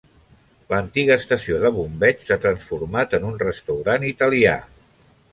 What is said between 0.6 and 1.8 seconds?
L'antiga estació de